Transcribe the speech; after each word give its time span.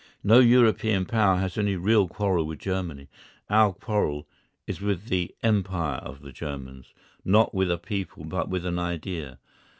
No 0.23 0.39
European 0.39 1.05
Power 1.05 1.37
has 1.37 1.59
any 1.59 1.75
real 1.75 2.07
quarrel 2.07 2.45
with 2.47 2.57
Germany. 2.57 3.07
Our 3.51 3.71
quarrel 3.71 4.27
is 4.65 4.81
with 4.81 5.09
the 5.09 5.35
Empire 5.43 5.99
of 5.99 6.23
the 6.23 6.31
Germans, 6.31 6.95
not 7.23 7.53
with 7.53 7.69
a 7.69 7.77
people 7.77 8.25
but 8.25 8.49
with 8.49 8.65
an 8.65 8.79
idea. 8.79 9.37